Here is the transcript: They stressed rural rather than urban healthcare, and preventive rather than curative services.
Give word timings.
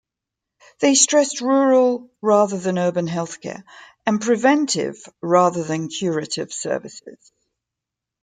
They 0.79 0.95
stressed 0.95 1.41
rural 1.41 2.09
rather 2.23 2.57
than 2.57 2.79
urban 2.79 3.05
healthcare, 3.07 3.61
and 4.03 4.19
preventive 4.19 4.97
rather 5.21 5.63
than 5.63 5.89
curative 5.89 6.51
services. 6.51 7.31